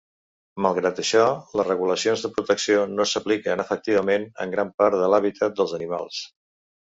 [0.65, 1.25] Malgrat això,
[1.59, 6.25] les regulacions de protecció no s'apliquen efectivament en gran part de l'hàbitat dels animals.